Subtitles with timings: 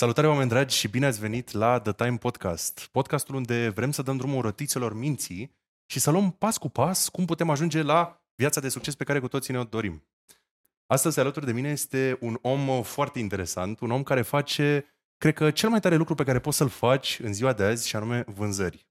[0.00, 4.02] Salutare oameni dragi și bine ați venit la The Time Podcast, podcastul unde vrem să
[4.02, 8.60] dăm drumul rotițelor minții și să luăm pas cu pas cum putem ajunge la viața
[8.60, 10.06] de succes pe care cu toții ne-o dorim.
[10.86, 15.50] Astăzi alături de mine este un om foarte interesant, un om care face, cred că,
[15.50, 18.24] cel mai tare lucru pe care poți să-l faci în ziua de azi și anume
[18.26, 18.86] vânzări.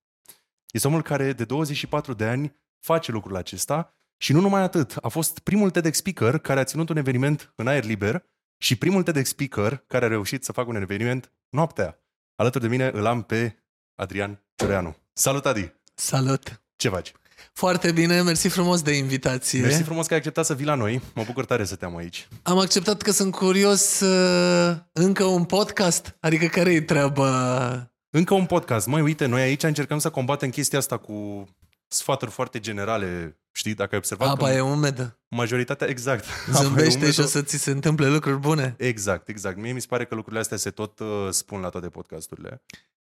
[0.72, 5.08] Este omul care de 24 de ani face lucrul acesta și nu numai atât, a
[5.08, 8.24] fost primul TEDx speaker care a ținut un eveniment în aer liber
[8.62, 12.00] și primul TEDx speaker care a reușit să facă un eveniment noaptea.
[12.36, 13.56] Alături de mine îl am pe
[13.96, 14.96] Adrian Cioreanu.
[15.14, 15.74] Salut, Adi!
[15.96, 16.62] Salut!
[16.76, 17.12] Ce faci?
[17.54, 19.62] Foarte bine, mersi frumos de invitație.
[19.62, 21.02] Mersi frumos că ai acceptat să vii la noi.
[21.14, 22.28] Mă bucur tare să te am aici.
[22.42, 26.18] Am acceptat că sunt curios uh, încă un podcast.
[26.20, 27.94] Adică care e treaba?
[28.10, 28.88] Încă un podcast.
[28.88, 31.48] Măi, uite, noi aici încercăm să combatem chestia asta cu
[31.90, 33.40] sfaturi foarte generale.
[33.52, 34.28] Știi, dacă ai observat...
[34.28, 35.20] Apa e umedă.
[35.28, 36.26] Majoritatea, exact.
[36.62, 38.76] Zâmbește și o să ți se întâmple lucruri bune.
[38.78, 39.58] Exact, exact.
[39.58, 42.62] Mie mi se pare că lucrurile astea se tot uh, spun la toate podcasturile.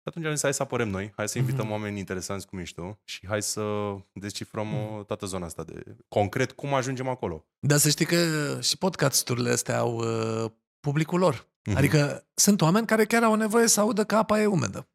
[0.04, 1.72] Atunci am zis, hai să apărăm noi, hai să invităm mm-hmm.
[1.72, 3.64] oameni interesanți cum ești tu și hai să
[4.14, 5.06] descifrăm mm-hmm.
[5.06, 7.46] toată zona asta de concret cum ajungem acolo.
[7.60, 8.18] Dar să știi că
[8.62, 11.36] și podcasturile astea au uh, publicul lor.
[11.36, 11.76] Mm-hmm.
[11.76, 14.88] Adică sunt oameni care chiar au nevoie să audă că apa e umedă.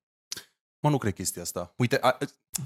[0.81, 1.75] Mă, nu cred chestia asta.
[1.77, 2.19] Uite, a,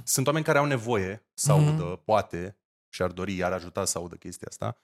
[0.04, 1.68] sunt oameni care au nevoie să mm-hmm.
[1.68, 2.58] audă, poate,
[2.88, 4.82] și ar dori, iar ajuta să audă chestia asta.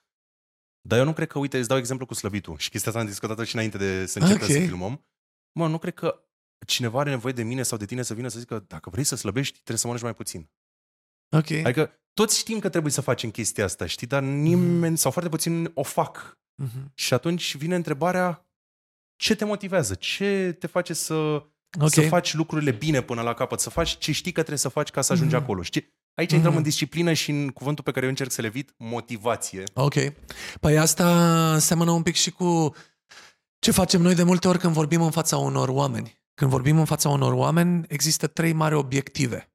[0.81, 2.57] Dar eu nu cred că, uite, îți dau exemplu cu slăvitul.
[2.57, 4.55] Și chestia asta am discutat și înainte de să începem okay.
[4.55, 5.05] să filmăm.
[5.51, 6.21] Mă, nu cred că
[6.65, 9.15] cineva are nevoie de mine sau de tine să vină să zică dacă vrei să
[9.15, 10.49] slăbești, trebuie să mănânci mai puțin.
[11.29, 11.51] Ok.
[11.51, 14.95] Adică toți știm că trebuie să facem chestia asta, știi, dar nimeni mm.
[14.95, 16.39] sau foarte puțin o fac.
[16.63, 16.93] Mm-hmm.
[16.93, 18.47] Și atunci vine întrebarea
[19.15, 19.95] ce te motivează?
[19.95, 21.45] Ce te face să,
[21.75, 21.89] okay.
[21.89, 23.59] să faci lucrurile bine până la capăt?
[23.59, 25.39] Să faci ce știi că trebuie să faci ca să ajungi mm-hmm.
[25.39, 25.61] acolo?
[25.61, 25.95] Știi?
[26.13, 26.35] Aici mm-hmm.
[26.35, 29.63] intrăm în disciplină și în cuvântul pe care eu încerc să le evit, motivație.
[29.73, 29.93] Ok.
[30.59, 32.75] Păi asta seamănă un pic și cu
[33.59, 36.17] ce facem noi de multe ori când vorbim în fața unor oameni.
[36.33, 39.51] Când vorbim în fața unor oameni, există trei mari obiective.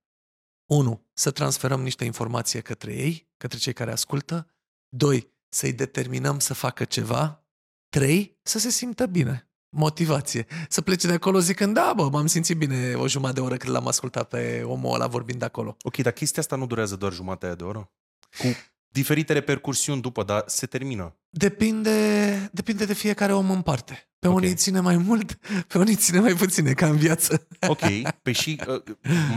[0.66, 4.54] Unu, Să transferăm niște informație către ei, către cei care ascultă.
[4.88, 7.46] Doi, Să-i determinăm să facă ceva.
[7.88, 9.51] Trei, Să se simtă bine.
[9.74, 10.46] Motivație.
[10.68, 13.72] Să plece de acolo zicând, da, bă, m-am simțit bine o jumătate de oră când
[13.72, 15.76] l-am ascultat pe omul ăla vorbind de acolo.
[15.82, 17.90] Ok, dar chestia asta nu durează doar jumătate de oră?
[18.38, 18.46] Cu
[18.88, 21.16] diferite repercursiuni după, dar se termină.
[21.30, 24.10] Depinde, depinde de fiecare om în parte.
[24.18, 24.42] Pe okay.
[24.42, 25.38] unii ține mai mult,
[25.68, 27.46] pe unii ține mai puține, ca în viață.
[27.68, 28.82] Ok, pe și uh,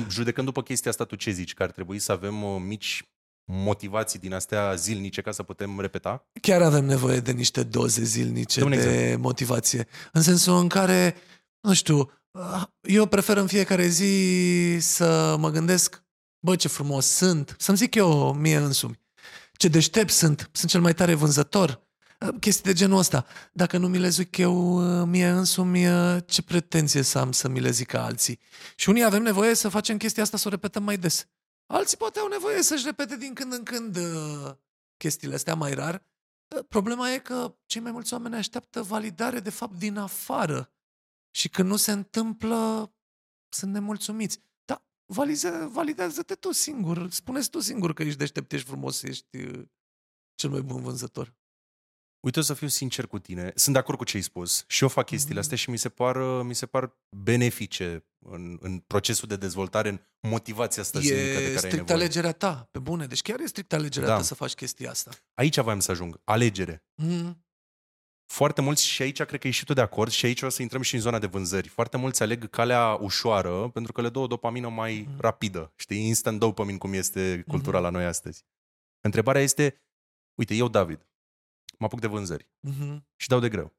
[0.09, 1.53] judecând după chestia asta, tu ce zici?
[1.53, 3.03] Că ar trebui să avem uh, mici
[3.45, 6.27] motivații din astea zilnice ca să putem repeta?
[6.41, 9.21] Chiar avem nevoie de niște doze zilnice de, de exemplu.
[9.21, 9.87] motivație.
[10.11, 11.15] În sensul în care,
[11.59, 16.03] nu știu, uh, eu prefer în fiecare zi să mă gândesc,
[16.39, 18.99] bă, ce frumos sunt, să-mi zic eu mie însumi,
[19.53, 21.83] ce deștept sunt, sunt cel mai tare vânzător,
[22.39, 23.25] chestii de genul ăsta.
[23.51, 27.47] Dacă nu mi le zic eu uh, mie însumi, uh, ce pretenție să am să
[27.47, 28.39] mi le zică alții?
[28.75, 31.27] Și unii avem nevoie să facem chestia asta, să o repetăm mai des.
[31.65, 34.55] Alții poate au nevoie să-și repete din când în când uh,
[34.97, 36.03] chestiile astea mai rar.
[36.67, 40.71] Problema e că cei mai mulți oameni așteaptă validare, de fapt, din afară.
[41.31, 42.91] Și când nu se întâmplă,
[43.49, 44.39] sunt nemulțumiți.
[44.65, 44.83] Da,
[45.67, 47.09] validează-te tu singur.
[47.09, 49.37] Spuneți tu singur că ești deștept, ești frumos, ești
[50.35, 51.33] cel mai bun vânzător.
[52.25, 53.51] Uite, o să fiu sincer cu tine.
[53.55, 54.63] Sunt de acord cu ce ai spus.
[54.67, 55.43] Și eu fac chestiile mm-hmm.
[55.43, 59.99] astea și mi se par, mi se par benefice în, în procesul de dezvoltare, în
[60.29, 61.97] motivația asta e de care strict ai nevoie.
[61.97, 63.05] alegerea ta, pe bune.
[63.05, 64.15] Deci chiar e strict alegerea da.
[64.15, 65.11] ta să faci chestia asta.
[65.33, 66.21] Aici voiam să ajung.
[66.23, 66.83] Alegere.
[67.03, 67.35] Mm-hmm.
[68.25, 70.61] Foarte mulți, și aici cred că ești și tu de acord, și aici o să
[70.61, 71.67] intrăm și în zona de vânzări.
[71.67, 75.17] Foarte mulți aleg calea ușoară pentru că le dă o dopamină mai mm-hmm.
[75.17, 75.73] rapidă.
[75.75, 77.81] Știi, instant dopamine cum este cultura mm-hmm.
[77.81, 78.45] la noi astăzi.
[79.01, 79.83] Întrebarea este,
[80.39, 81.07] uite, eu, David,
[81.77, 82.97] mă apuc de vânzări uh-huh.
[83.15, 83.73] și dau de greu.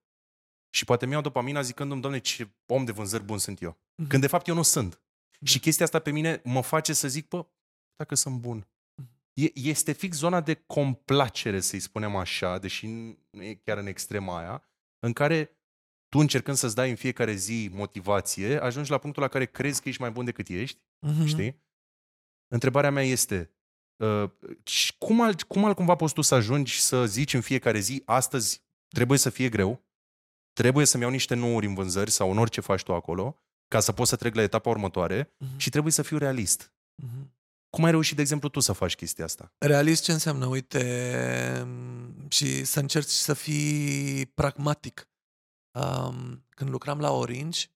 [0.71, 3.73] Și poate mi-au dopamina zicându-mi, doamne, ce om de vânzări bun sunt eu.
[3.73, 4.09] Uh-huh.
[4.09, 4.97] Când de fapt eu nu sunt.
[4.97, 5.45] Uh-huh.
[5.45, 7.47] Și chestia asta pe mine mă face să zic, bă,
[7.97, 8.69] dacă sunt bun.
[9.33, 12.87] E, este fix zona de complacere, să-i spunem așa, deși
[13.31, 14.69] nu e chiar în extrema aia,
[14.99, 15.45] în care
[16.09, 19.89] tu încercând să-ți dai în fiecare zi motivație, ajungi la punctul la care crezi că
[19.89, 21.27] ești mai bun decât ești, uh-huh.
[21.27, 21.65] știi?
[22.49, 23.56] Întrebarea mea este, Uh,
[24.99, 29.19] cum, alt, cum altcumva poți tu să ajungi să zici în fiecare zi, astăzi trebuie
[29.19, 29.85] să fie greu,
[30.53, 33.93] trebuie să-mi iau niște nouri în vânzări sau în orice faci tu acolo, ca să
[33.93, 35.57] poți să trec la etapa următoare uh-huh.
[35.57, 36.73] și trebuie să fiu realist.
[37.03, 37.35] Uh-huh.
[37.71, 39.53] Cum ai reușit, de exemplu, tu să faci chestia asta?
[39.59, 40.47] Realist ce înseamnă?
[40.47, 41.67] Uite,
[42.29, 45.09] și să încerci să fii pragmatic.
[45.79, 47.67] Um, când lucram la Orange,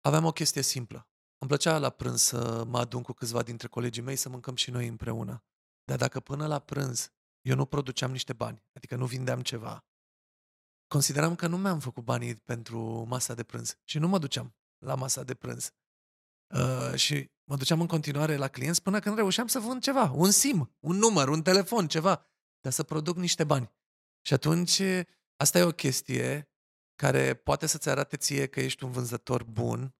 [0.00, 1.08] aveam o chestie simplă.
[1.38, 4.70] Îmi plăcea la prânz să mă adun cu câțiva dintre colegii mei să mâncăm și
[4.70, 5.44] noi împreună.
[5.90, 9.84] Dar dacă până la prânz eu nu produceam niște bani, adică nu vindeam ceva,
[10.86, 14.94] consideram că nu mi-am făcut banii pentru masa de prânz și nu mă duceam la
[14.94, 15.72] masa de prânz.
[16.54, 20.30] Uh, și mă duceam în continuare la clienți până când reușeam să vând ceva, un
[20.30, 22.26] SIM, un număr, un telefon, ceva,
[22.60, 23.72] dar să produc niște bani.
[24.26, 24.82] Și atunci,
[25.36, 26.50] asta e o chestie
[26.94, 29.94] care poate să-ți arate ție că ești un vânzător bun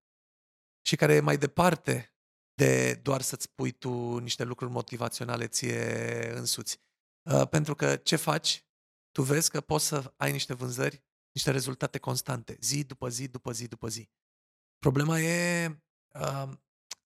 [0.87, 2.15] și care e mai departe
[2.61, 6.81] de doar să-ți pui tu niște lucruri motivaționale ție însuți.
[7.23, 8.65] Uh, pentru că ce faci?
[9.12, 13.53] Tu vezi că poți să ai niște vânzări, niște rezultate constante, zi după zi, după
[13.53, 14.11] zi, după zi.
[14.79, 15.67] Problema e,
[16.15, 16.49] uh,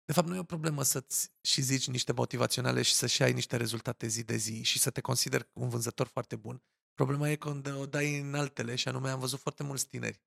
[0.05, 3.57] de fapt nu e o problemă să-ți și zici niște motivaționale și să-și ai niște
[3.57, 6.63] rezultate zi de zi și să te consideri un vânzător foarte bun.
[6.95, 10.23] Problema e când o dai în altele și anume am văzut foarte mulți tineri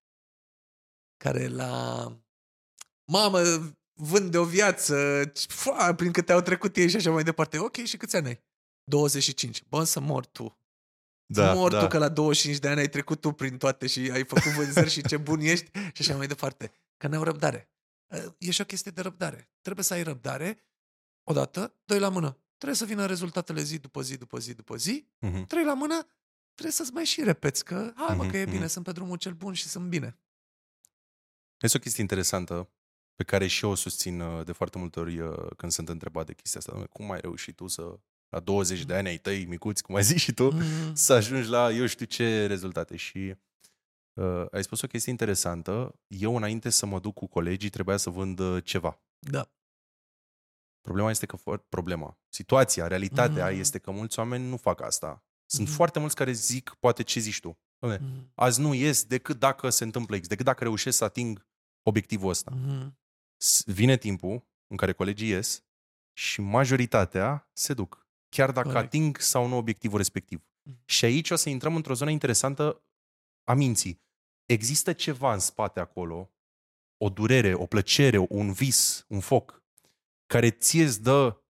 [1.18, 2.06] care la
[3.12, 3.40] mamă,
[3.94, 7.58] vând de o viață, fua, prin câte au trecut ei și așa mai departe.
[7.58, 8.44] Ok, și câți ani ai?
[8.84, 9.64] 25.
[9.70, 10.58] Bă, să mor tu.
[11.26, 11.80] Da, să mor da.
[11.80, 14.90] tu că la 25 de ani ai trecut tu prin toate și ai făcut vânzări
[14.90, 16.72] și ce bun ești și așa mai departe.
[16.98, 17.72] Că n-au răbdare.
[18.38, 19.52] E și o chestie de răbdare.
[19.62, 20.64] Trebuie să ai răbdare,
[21.24, 22.38] odată, doi la mână.
[22.58, 25.08] Trebuie să vină rezultatele zi după zi, după zi, după zi.
[25.28, 25.48] Uh-huh.
[25.48, 26.08] Trei la mână,
[26.54, 28.70] trebuie să-ți mai și repeți că, hai mă, uh-huh, că e bine, uh-huh.
[28.70, 30.20] sunt pe drumul cel bun și sunt bine.
[31.60, 32.70] Este o chestie interesantă
[33.16, 36.26] pe care și eu o susțin uh, de foarte multe ori uh, când sunt întrebat
[36.26, 36.86] de chestia asta.
[36.92, 38.00] Cum ai reușit tu să,
[38.30, 40.94] la 20 de ani ai tăi micuți, cum ai zis și tu, mm.
[40.94, 42.96] să ajungi la eu știu ce rezultate.
[42.96, 43.36] Și
[44.14, 46.00] uh, ai spus o chestie interesantă.
[46.08, 49.02] Eu, înainte să mă duc cu colegii, trebuia să vând uh, ceva.
[49.20, 49.52] Da.
[50.82, 51.38] Problema este că,
[51.70, 53.60] problema, situația, realitatea mm.
[53.60, 55.24] este că mulți oameni nu fac asta.
[55.46, 55.74] Sunt mm.
[55.74, 57.58] foarte mulți care zic, poate ce zici tu.
[57.80, 58.32] Mm.
[58.36, 61.46] Azi nu ies decât dacă se întâmplă X, decât dacă reușesc să ating
[61.82, 62.52] obiectivul ăsta.
[62.56, 62.98] Mm
[63.66, 65.64] vine timpul în care colegii ies
[66.14, 68.08] și majoritatea se duc.
[68.30, 68.86] Chiar dacă Corect.
[68.86, 70.44] ating sau nu obiectivul respectiv.
[70.62, 70.82] Mm.
[70.86, 72.84] Și aici o să intrăm într-o zonă interesantă
[73.44, 74.02] a minții.
[74.46, 76.32] Există ceva în spate acolo,
[76.98, 79.64] o durere, o plăcere, un vis, un foc,
[80.26, 81.42] care ție îți dă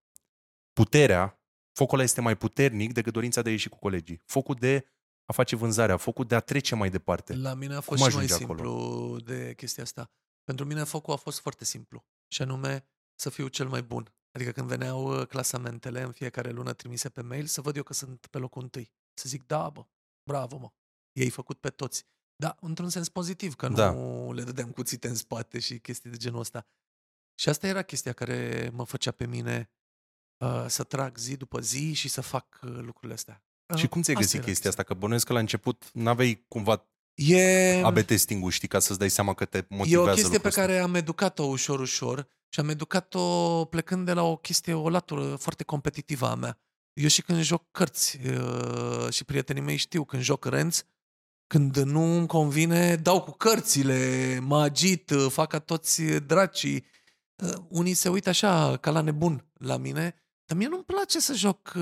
[0.74, 1.42] puterea,
[1.72, 4.22] focul ăla este mai puternic decât dorința de a ieși cu colegii.
[4.26, 4.86] Focul de
[5.26, 7.36] a face vânzarea, focul de a trece mai departe.
[7.36, 9.18] La mine a fost Cum și mai simplu acolo?
[9.18, 10.12] de chestia asta.
[10.44, 12.86] Pentru mine focul a fost foarte simplu și anume
[13.16, 14.14] să fiu cel mai bun.
[14.32, 17.94] Adică când veneau uh, clasamentele în fiecare lună trimise pe mail, să văd eu că
[17.94, 18.92] sunt pe locul întâi.
[19.14, 19.86] Să zic, da, bă,
[20.24, 20.72] bravo, mă,
[21.12, 22.06] ei făcut pe toți.
[22.36, 23.92] Da, într-un sens pozitiv, că da.
[23.92, 26.68] nu le dădeam cuțite în spate și chestii de genul ăsta.
[27.40, 29.72] Și asta era chestia care mă făcea pe mine
[30.38, 33.44] uh, să trag zi după zi și să fac uh, lucrurile astea.
[33.74, 34.84] Uh, și cum ți-ai găsit chestia asta?
[34.84, 37.82] Că bănuiesc că la început n-aveai cumva E...
[37.84, 40.62] AB testing știi, ca să-ți dai seama că te motivează E o chestie pe ăsta.
[40.62, 45.36] care am educat-o ușor, ușor și am educat-o plecând de la o chestie, o latură
[45.36, 46.60] foarte competitivă a mea.
[46.94, 50.84] Eu și când joc cărți uh, și prietenii mei știu când joc renți,
[51.48, 56.86] când nu îmi convine, dau cu cărțile, mă agit, uh, fac ca toți dracii.
[57.36, 61.34] Uh, unii se uită așa, ca la nebun la mine, dar mie nu-mi place să
[61.34, 61.74] joc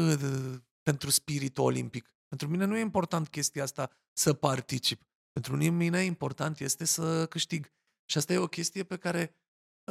[0.81, 2.16] pentru spiritul olimpic.
[2.27, 5.01] Pentru mine nu e important chestia asta să particip.
[5.31, 7.74] Pentru mine important este să câștig.
[8.06, 9.36] Și asta e o chestie pe care,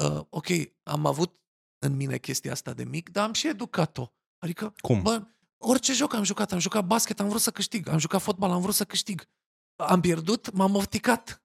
[0.00, 0.46] uh, ok,
[0.82, 1.40] am avut
[1.78, 4.12] în mine chestia asta de mic, dar am și educat-o.
[4.38, 5.02] Adică, Cum?
[5.02, 5.26] bă,
[5.56, 8.60] orice joc am jucat, am jucat basket, am vrut să câștig, am jucat fotbal, am
[8.60, 9.28] vrut să câștig.
[9.76, 11.42] Am pierdut, m-am ofticat.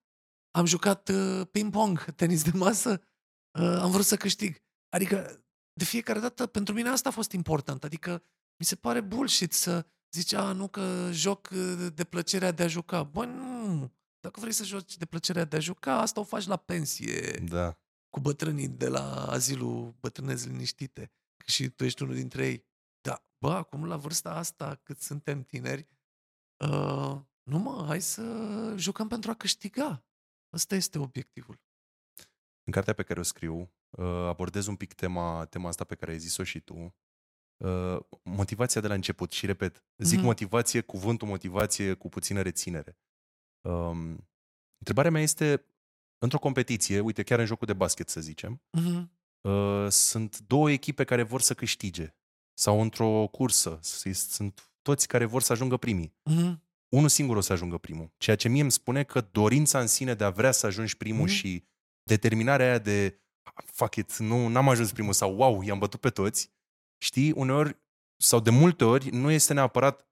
[0.51, 3.01] Am jucat uh, ping-pong, tenis de masă,
[3.59, 4.63] uh, am vrut să câștig.
[4.89, 7.84] Adică, de fiecare dată, pentru mine asta a fost important.
[7.84, 8.24] Adică,
[8.60, 12.67] mi se pare bullshit să zice, a, nu că joc uh, de plăcerea de a
[12.67, 13.03] juca.
[13.03, 13.91] Bă, nu.
[14.19, 17.31] Dacă vrei să joci de plăcerea de a juca, asta o faci la pensie.
[17.38, 17.77] Da.
[18.10, 21.12] Cu bătrânii de la azilul bătrânezi liniștite.
[21.45, 22.65] Și tu ești unul dintre ei.
[23.01, 25.88] Da, bă, acum la vârsta asta, cât suntem tineri,
[26.65, 28.24] uh, nu mă, hai să
[28.77, 30.05] jucăm pentru a câștiga.
[30.53, 31.60] Ăsta este obiectivul.
[32.63, 36.12] În cartea pe care o scriu, uh, abordez un pic tema, tema asta pe care
[36.12, 36.95] ai zis-o și tu,
[37.57, 40.24] Uh, motivația de la început și repet, zic mm-hmm.
[40.24, 42.97] motivație, cuvântul motivație cu puțină reținere.
[43.62, 44.27] Um,
[44.77, 45.65] întrebarea mea este,
[46.17, 49.07] într-o competiție, uite, chiar în jocul de basket să zicem, mm-hmm.
[49.41, 52.15] uh, sunt două echipe care vor să câștige
[52.53, 53.79] sau într-o cursă,
[54.13, 56.15] sunt toți care vor să ajungă primii.
[56.31, 56.63] Mm-hmm.
[56.89, 58.13] Unul singur o să ajungă primul.
[58.17, 61.27] Ceea ce mie îmi spune că dorința în sine de a vrea să ajungi primul
[61.27, 61.31] mm-hmm.
[61.31, 61.63] și
[62.03, 63.19] determinarea aia de
[63.65, 66.51] fuck it, nu, n-am ajuns primul sau wow, i-am bătut pe toți,
[67.05, 67.77] știi, uneori
[68.17, 70.07] sau de multe ori nu este neapărat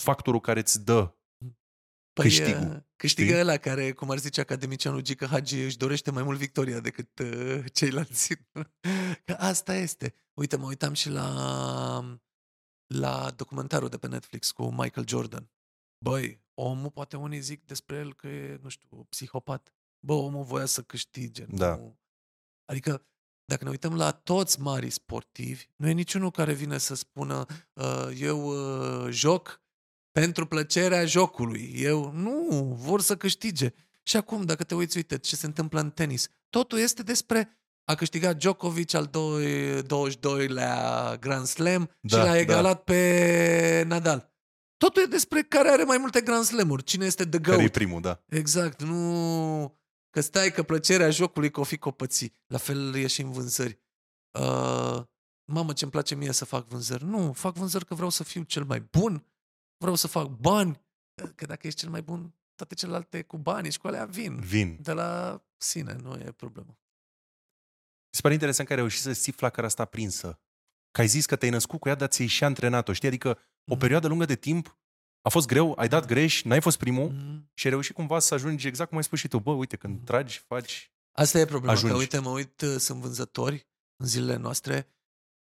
[0.00, 1.14] factorul care îți dă
[2.12, 2.74] păi, câștigul.
[2.74, 3.40] Uh, câștigă știi?
[3.40, 7.64] ăla care, cum ar zice academicianul Gică Hagi, își dorește mai mult victoria decât uh,
[7.72, 8.34] ceilalți.
[9.26, 10.14] Că asta este.
[10.34, 12.18] Uite, mă uitam și la,
[12.86, 15.50] la documentarul de pe Netflix cu Michael Jordan.
[16.04, 19.74] Băi, omul, poate unii zic despre el că e, nu știu, psihopat.
[20.06, 21.44] Bă, omul voia să câștige.
[21.44, 21.76] Da.
[21.76, 21.98] Nu...
[22.64, 23.06] Adică,
[23.44, 28.08] dacă ne uităm la toți mari sportivi, nu e niciunul care vine să spună uh,
[28.18, 29.62] eu uh, joc
[30.10, 31.72] pentru plăcerea jocului.
[31.76, 32.48] Eu nu,
[32.78, 33.72] vor să câștige.
[34.02, 36.28] Și acum, dacă te uiți, uite ce se întâmplă în tenis.
[36.50, 42.92] Totul este despre a câștigat Djokovic al 22-lea Grand Slam da, și l-a egalat da.
[42.92, 44.32] pe Nadal.
[44.76, 46.82] Totul e despre care are mai multe Grand Slam-uri.
[46.82, 47.54] Cine este the goat.
[47.54, 48.20] Care e primul, da.
[48.28, 48.82] Exact.
[48.82, 49.78] Nu
[50.14, 52.34] că stai că plăcerea jocului că o fi copății.
[52.46, 53.78] La fel e și în vânzări.
[54.38, 55.02] Uh,
[55.44, 57.04] mamă, ce-mi place mie să fac vânzări.
[57.04, 59.26] Nu, fac vânzări că vreau să fiu cel mai bun,
[59.76, 60.82] vreau să fac bani.
[61.34, 64.40] Că dacă ești cel mai bun, toate celelalte cu bani și cu alea vin.
[64.40, 64.78] Vin.
[64.80, 66.78] De la sine, nu e problemă.
[68.08, 70.40] Mi se pare interesant că ai reușit să ții flacăra asta prinsă.
[70.90, 73.08] Că ai zis că te-ai născut cu ea, dar ți-ai și antrenat-o, știi?
[73.08, 73.78] Adică o mhm.
[73.78, 74.78] perioadă lungă de timp
[75.24, 77.50] a fost greu, ai dat greș, n-ai fost primul mm.
[77.54, 79.38] și ai reușit cumva să ajungi exact cum ai spus și tu.
[79.38, 80.04] Bă, uite, când mm.
[80.04, 80.92] tragi, faci...
[81.12, 81.94] Asta e problema, ajungi.
[81.94, 84.88] că uite, mă uit, uh, sunt vânzători în zilele noastre,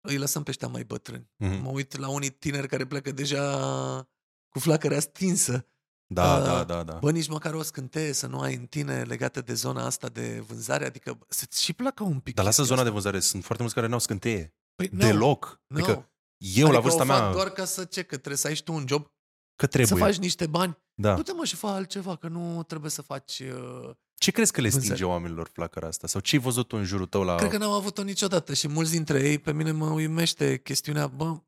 [0.01, 1.29] îi lăsăm pe ăștia mai bătrâni.
[1.35, 1.61] Mm.
[1.61, 4.09] Mă uit la unii tineri care plecă deja
[4.49, 5.67] cu flacărea stinsă.
[6.05, 6.93] Da, uh, da, da, da.
[6.93, 10.43] Bă, nici măcar o scânteie să nu ai în tine legată de zona asta de
[10.47, 12.35] vânzare, adică să-ți și placă un pic.
[12.35, 12.87] Dar lasă zona asta.
[12.87, 14.55] de vânzare, sunt foarte mulți care n-au scânteie.
[14.75, 15.61] Păi, Deloc.
[15.67, 15.77] No.
[15.77, 17.31] Adică eu adică la vârsta o fac mea...
[17.31, 19.11] doar ca să ce, că trebuie să ai și tu un job
[19.59, 19.97] Că trebuie.
[19.97, 20.77] Să faci niște bani.
[20.93, 21.15] Da.
[21.15, 23.39] Du-te mă și fă altceva, că nu trebuie să faci...
[23.39, 25.09] Uh, ce crezi că le stinge vânzări.
[25.09, 26.07] oamenilor flacăra asta?
[26.07, 27.35] Sau ce ai văzut tu în jurul tău la...
[27.35, 31.41] Cred că n-am avut-o niciodată și mulți dintre ei, pe mine mă uimește chestiunea, bă,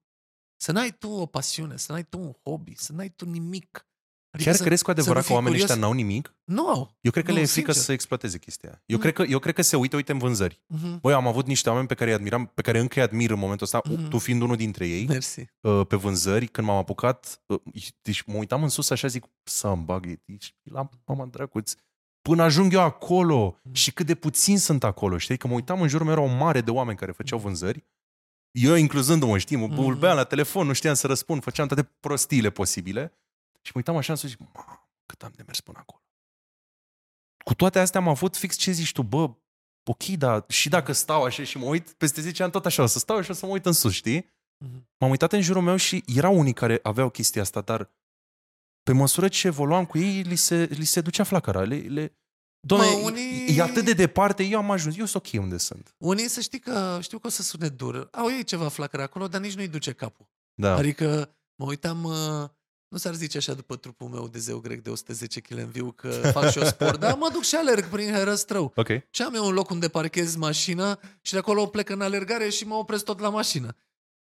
[0.55, 3.87] să n-ai tu o pasiune, să n-ai tu un hobby, să n-ai tu nimic.
[4.31, 6.35] Adică Chiar să, crezi cu adevărat că oamenii ăștia n-au nimic?
[6.43, 6.97] Nu au.
[7.01, 8.83] Eu cred că nu, le e frică să exploateze chestia.
[8.85, 10.55] Eu, cred că, eu cred că se uită, uite, în vânzări.
[10.55, 10.99] Uh-huh.
[11.01, 13.39] Băi, am avut niște oameni pe care îi admiram, pe care încă îi admir în
[13.39, 14.09] momentul ăsta, uh-huh.
[14.09, 15.45] tu fiind unul dintre ei, Mersi.
[15.61, 17.59] Uh, pe vânzări, când m-am apucat, uh,
[18.01, 21.73] deci mă uitam în sus așa, zic, să-mi bag, deci, la mama dracuț,
[22.21, 23.71] până ajung eu acolo uh-huh.
[23.71, 25.37] și cât de puțin sunt acolo, știi?
[25.37, 27.85] Că mă uitam în jurul meu, era o mare de oameni care făceau vânzări,
[28.51, 33.13] eu incluzându-mă, știi, mă bulbeam la telefon, nu știam să răspund, făceam toate prostiile posibile
[33.61, 34.47] și mă uitam așa în sus și zic,
[35.05, 36.03] cât am de mers până acolo.
[37.43, 39.35] Cu toate astea am avut fix ce zici tu, bă,
[39.83, 42.85] ok, dar și dacă stau așa și mă uit, peste 10 ani tot așa o
[42.85, 44.21] să stau și o să mă uit în sus, știi?
[44.21, 44.97] Mm-hmm.
[44.97, 47.91] M-am uitat în jurul meu și erau unii care aveau chestia asta, dar
[48.83, 51.61] pe măsură ce evoluam cu ei, li se, li se ducea flacăra.
[51.61, 52.15] Le, le...
[52.67, 53.57] Doamne, mă, unii...
[53.57, 55.95] e atât de departe, eu am ajuns, eu sunt ok unde sunt.
[55.97, 59.27] Unii să știi că, știu că o să sune dur, au ei ceva flacără acolo,
[59.27, 60.29] dar nici nu-i duce capul.
[60.53, 60.75] Da.
[60.75, 62.49] Adică mă uitam, uh,
[62.91, 65.91] nu s-ar zice așa după trupul meu de zeu grec de 110 kg în viu
[65.91, 68.71] că fac și o sport, dar mă duc și alerg prin Herăstrău.
[68.75, 69.07] Okay.
[69.09, 72.67] Și am eu un loc unde parchez mașina și de acolo plec în alergare și
[72.67, 73.75] mă opresc tot la mașină.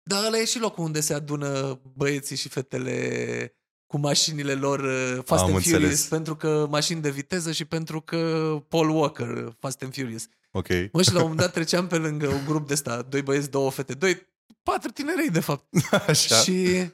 [0.02, 3.52] Dar ăla e și locul unde se adună băieții și fetele
[3.86, 5.80] cu mașinile lor uh, Fast Am and înțeles.
[5.80, 10.26] Furious, pentru că mașini de viteză și pentru că Paul Walker, uh, Fast and Furious.
[10.50, 10.68] Ok.
[10.92, 13.50] Mă, și la un moment dat treceam pe lângă un grup de ăsta, doi băieți,
[13.50, 14.26] două fete, doi,
[14.62, 15.64] patru tinerei de fapt.
[16.08, 16.36] Așa.
[16.36, 16.88] Și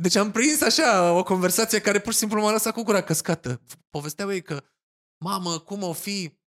[0.00, 3.60] deci am prins așa o conversație care pur și simplu m-a lăsat cu gura căscată.
[3.90, 4.64] Povesteau ei că,
[5.24, 6.38] mamă, cum o fi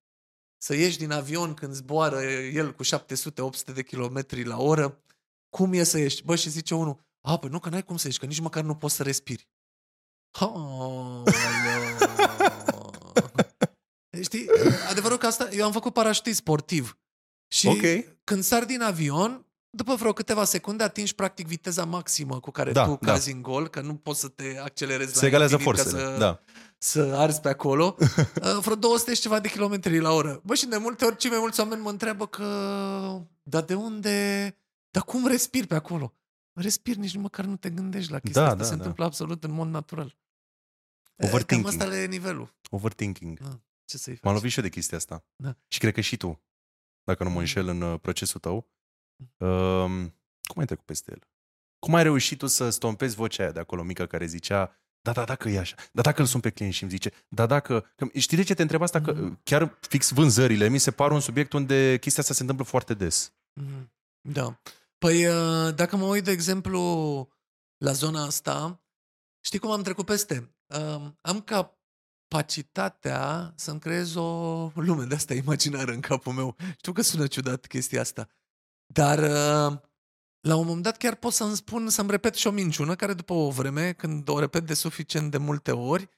[0.57, 5.03] să ieși din avion când zboară el cu 700-800 de kilometri la oră?
[5.49, 6.23] Cum e să ieși?
[6.23, 8.63] Bă, și zice unul, a, păi nu, că n-ai cum să ieși, că nici măcar
[8.63, 9.49] nu poți să respiri.
[10.39, 11.23] Oh,
[14.21, 14.47] Știi,
[14.89, 16.97] adevărul că asta, eu am făcut parașutii sportiv.
[17.47, 18.19] Și okay.
[18.23, 19.46] când sar din avion,
[19.77, 23.11] după vreo câteva secunde atingi practic viteza maximă cu care da, tu da.
[23.11, 26.39] cazi în gol, că nu poți să te accelerezi Se egalează forțele, să, da.
[26.77, 27.95] să arzi pe acolo.
[28.37, 30.41] Uh, vreo 200 și ceva de kilometri la oră.
[30.43, 32.45] Bă, și de multe ori cei mai mulți oameni mă întreabă că
[33.43, 34.55] dar de unde,
[34.89, 36.13] dar cum respiri pe acolo?
[36.53, 38.75] Respiri, nici măcar nu te gândești la chestia da, asta, da, se da.
[38.75, 40.17] întâmplă absolut în mod natural.
[41.15, 41.69] Overthinking.
[41.69, 42.55] Cam asta e nivelul.
[42.69, 43.39] Overthinking.
[43.39, 44.23] Da, ce să-i faci?
[44.23, 45.25] M-am lovit și eu de chestia asta.
[45.35, 45.55] Da.
[45.67, 46.41] Și cred că și tu,
[47.03, 48.76] dacă nu mă înșel în uh, procesul tău,
[49.37, 51.21] um, cum ai trecut peste el?
[51.79, 55.23] Cum ai reușit tu să stompezi vocea aia de acolo mică care zicea da, da,
[55.23, 57.91] dacă e așa, da, dacă îl sun pe client și îmi zice, da, dacă...
[57.95, 59.01] Că, știi de ce te întreb asta?
[59.01, 59.43] Că mm-hmm.
[59.43, 63.33] chiar fix vânzările mi se par un subiect unde chestia asta se întâmplă foarte des.
[63.61, 63.87] Mm-hmm.
[64.21, 64.61] Da.
[64.97, 66.79] Păi, uh, dacă mă uit, de exemplu,
[67.77, 68.83] la zona asta,
[69.45, 70.55] știi cum am trecut peste?
[70.65, 76.55] Um, am capacitatea să-mi creez o lume de asta imaginară în capul meu.
[76.77, 78.27] Știu că sună ciudat chestia asta,
[78.87, 79.79] dar uh,
[80.47, 83.33] la un moment dat chiar pot să-mi spun, să-mi repet și o minciună, care după
[83.33, 86.09] o vreme, când o repet de suficient de multe ori,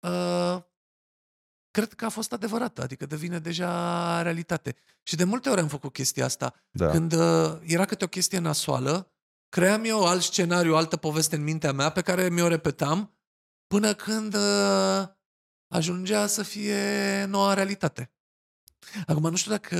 [0.00, 0.62] uh,
[1.70, 4.76] cred că a fost adevărată, adică devine deja realitate.
[5.02, 6.54] Și de multe ori am făcut chestia asta.
[6.70, 6.90] Da.
[6.90, 9.12] Când uh, era câte o chestie nasoală,
[9.48, 13.12] cream eu alt scenariu, altă poveste în mintea mea pe care mi-o repetam
[13.66, 15.08] până când uh,
[15.68, 18.12] ajungea să fie noua realitate.
[19.06, 19.76] Acum, nu știu dacă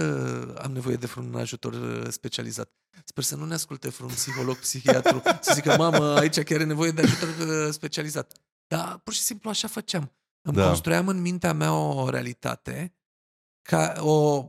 [0.62, 2.70] am nevoie de vreun ajutor uh, specializat.
[3.04, 6.90] Sper să nu ne asculte vreun psiholog, psihiatru, să zică, mamă, aici chiar e nevoie
[6.90, 8.32] de ajutor uh, specializat.
[8.66, 10.12] Dar pur și simplu așa făceam.
[10.42, 10.66] Îmi da.
[10.66, 12.94] construiam în mintea mea o realitate,
[13.62, 14.48] ca o,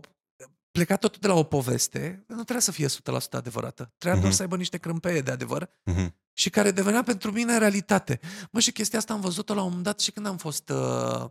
[0.71, 2.89] plecat tot de la o poveste, nu trebuia să fie 100%
[3.31, 3.93] adevărată.
[3.97, 4.23] Trebuia uh-huh.
[4.23, 6.07] doar să aibă niște crâmpeie de adevăr uh-huh.
[6.33, 8.19] și care devenea pentru mine realitate.
[8.51, 11.25] Mă, și chestia asta am văzut-o la un moment dat și când am fost uh,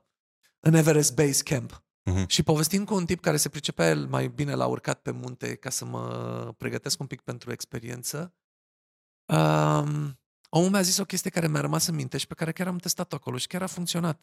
[0.61, 1.83] în Everest Base Camp.
[2.09, 2.27] Uh-huh.
[2.27, 5.55] Și povestind cu un tip care se pricepea el mai bine la urcat pe munte
[5.55, 8.35] ca să mă pregătesc un pic pentru experiență,
[9.33, 12.67] um, omul mi-a zis o chestie care mi-a rămas în minte și pe care chiar
[12.67, 14.21] am testat-o acolo și chiar a funcționat.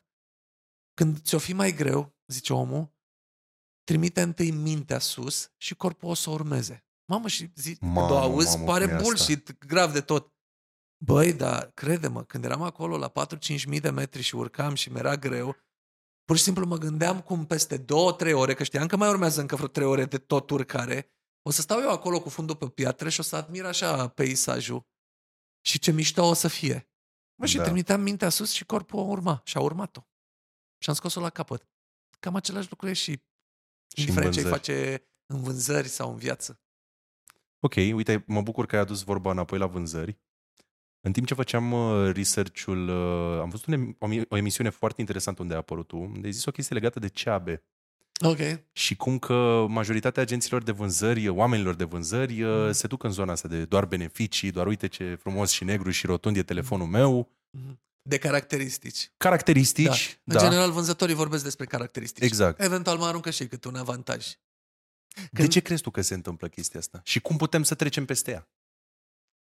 [0.94, 2.94] Când ți-o fi mai greu, zice omul,
[3.84, 6.86] trimite întâi mintea sus și corpul o să urmeze.
[7.06, 9.65] Mamă, și zi, mamă, când o auzi, mamă, pare bullshit, asta.
[9.65, 10.34] grav de tot.
[10.98, 15.15] Băi, dar crede-mă, când eram acolo la 4-5 mii de metri și urcam și mi-era
[15.15, 15.56] greu,
[16.25, 19.41] Pur și simplu mă gândeam cum peste două, trei ore, că știam că mai urmează
[19.41, 21.10] încă vreo trei ore de tot urcare,
[21.41, 24.88] o să stau eu acolo cu fundul pe piatră și o să admir așa peisajul
[25.62, 26.89] și ce mișto o să fie.
[27.36, 27.63] Mă, și da.
[27.63, 30.08] trimiteam mintea sus și corpul o urma și a urmat-o.
[30.77, 31.67] Și am scos-o la capăt.
[32.20, 33.12] Cam același lucru e și,
[33.96, 36.60] și indiferent ce face în vânzări sau în viață.
[37.60, 40.20] Ok, uite, mă bucur că ai adus vorba înapoi la vânzări.
[41.06, 43.96] În timp ce făceam uh, research-ul, uh, am văzut
[44.30, 47.08] o emisiune foarte interesantă unde a apărut tu, unde ai zis o chestie legată de
[47.08, 47.48] CAB.
[48.20, 48.40] Ok.
[48.72, 52.72] Și cum că majoritatea agenților de vânzări, oamenilor de vânzări, mm.
[52.72, 56.06] se duc în zona asta de doar beneficii, doar uite ce frumos și negru și
[56.06, 57.32] rotund e telefonul meu.
[57.50, 57.80] Mm.
[58.02, 59.12] De caracteristici.
[59.18, 60.34] Caracteristici, da.
[60.34, 60.50] În da.
[60.50, 62.24] general, vânzătorii vorbesc despre caracteristici.
[62.24, 62.62] Exact.
[62.62, 64.26] Eventual mai aruncă și câte un avantaj.
[65.16, 65.30] Când...
[65.32, 67.02] De ce crezi tu că se întâmplă chestia asta?
[67.04, 68.48] Și cum putem să trecem peste ea?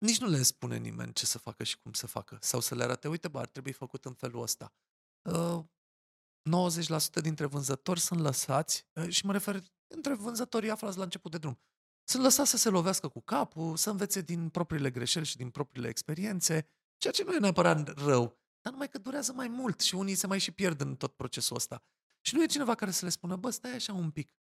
[0.01, 2.38] Nici nu le spune nimeni ce să facă și cum să facă.
[2.41, 4.74] Sau să le arate, uite, bă, ar trebui făcut în felul ăsta.
[5.22, 5.63] Uh,
[7.20, 11.38] 90% dintre vânzători sunt lăsați, uh, și mă refer între vânzătorii aflați la început de
[11.38, 11.60] drum,
[12.03, 15.88] sunt lăsați să se lovească cu capul, să învețe din propriile greșeli și din propriile
[15.88, 20.15] experiențe, ceea ce nu e neapărat rău, dar numai că durează mai mult și unii
[20.15, 21.84] se mai și pierd în tot procesul ăsta.
[22.21, 24.36] Și nu e cineva care să le spună, bă, stai așa un pic.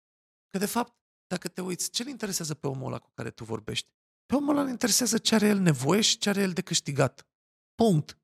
[0.48, 0.94] Că de fapt,
[1.28, 3.92] dacă te uiți, ce-l interesează pe omul ăla cu care tu vorbești?
[4.30, 7.28] Pe omul ăla interesează ce are el nevoie și ce are el de câștigat.
[7.76, 8.20] Punct.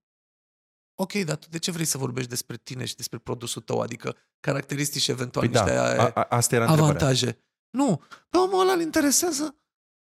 [1.02, 3.82] Ok, dar tu de ce vrei să vorbești despre tine și despre produsul tău?
[3.82, 7.26] Adică caracteristici eventual, păi niște da, a, a, asta era avantaje.
[7.26, 7.44] Întrebarea.
[7.70, 9.58] Nu, pe omul ăla îl interesează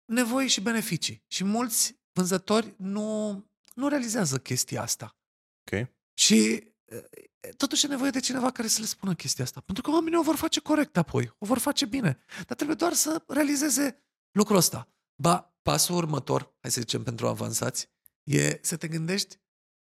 [0.04, 1.24] nevoi și beneficii.
[1.26, 3.30] Și mulți vânzători nu,
[3.74, 5.16] nu realizează chestia asta.
[5.61, 5.88] Ok.
[6.14, 6.72] Și
[7.56, 9.61] totuși e nevoie de cineva care să le spună chestia asta.
[9.61, 12.18] Pentru că oamenii o vor face corect apoi, o vor face bine.
[12.46, 14.88] Dar trebuie doar să realizeze lucrul ăsta.
[15.22, 17.88] Ba, pasul următor, hai să zicem pentru avansați,
[18.22, 19.40] e să te gândești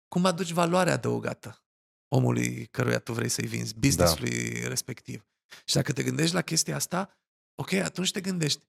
[0.07, 1.65] cum aduci valoare adăugată
[2.07, 4.67] omului căruia tu vrei să-i vinzi, businessului da.
[4.67, 5.25] respectiv.
[5.65, 7.17] Și dacă te gândești la chestia asta,
[7.55, 8.65] ok, atunci te gândești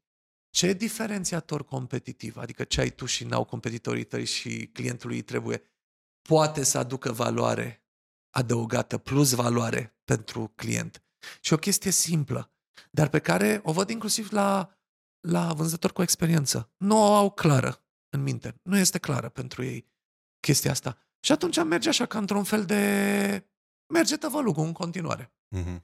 [0.51, 5.63] ce diferențiator competitiv, adică ce ai tu și n-au competitorii tăi și clientului îi trebuie,
[6.29, 7.85] poate să aducă valoare
[8.31, 11.03] adăugată, plus valoare pentru client.
[11.41, 12.53] Și o chestie simplă,
[12.91, 14.79] dar pe care o văd inclusiv la
[15.27, 16.73] la vânzători cu experiență.
[16.77, 18.61] Nu o au clară în minte.
[18.63, 19.93] Nu este clară pentru ei
[20.41, 20.99] chestia asta.
[21.21, 23.49] Și atunci merge așa ca într-un fel de...
[23.87, 25.33] Merge tăvălugul în continuare.
[25.57, 25.83] Mm-hmm.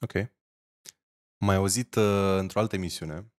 [0.00, 0.12] Ok.
[1.36, 3.32] Mai auzit uh, într-o altă emisiune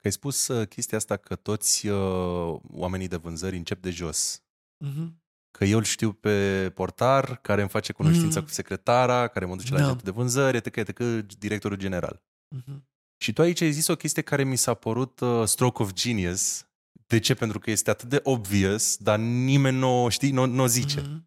[0.00, 4.42] că ai spus uh, chestia asta că toți uh, oamenii de vânzări încep de jos.
[4.84, 5.08] Mm-hmm.
[5.50, 8.44] Că eu îl știu pe portar, care îmi face cunoștința mm-hmm.
[8.44, 9.94] cu secretara, care mă duce la da.
[9.94, 10.98] de vânzări, etc., etc.,
[11.38, 12.22] directorul general.
[12.56, 12.76] Uh-huh.
[13.16, 16.66] Și tu aici ai zis o chestie care mi s-a părut uh, stroke of genius.
[17.06, 17.34] De ce?
[17.34, 21.00] Pentru că este atât de obvious, dar nimeni nu o știi, nu o zice.
[21.00, 21.26] Uh-huh.